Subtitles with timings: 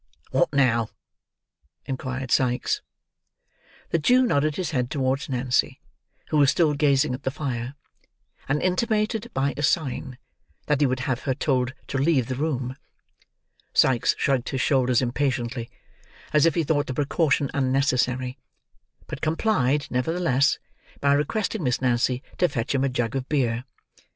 [0.31, 0.89] "What now?"
[1.85, 2.81] inquired Sikes.
[3.91, 5.79] The Jew nodded his head towards Nancy,
[6.29, 7.75] who was still gazing at the fire;
[8.49, 10.17] and intimated, by a sign,
[10.65, 12.75] that he would have her told to leave the room.
[13.75, 15.69] Sikes shrugged his shoulders impatiently,
[16.33, 18.39] as if he thought the precaution unnecessary;
[19.05, 20.57] but complied, nevertheless,
[20.99, 23.65] by requesting Miss Nancy to fetch him a jug of beer.